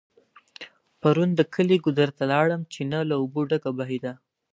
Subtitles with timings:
[1.01, 4.13] پرون د کلي ګودر ته لاړم .چينه له اوبو ډکه بهيده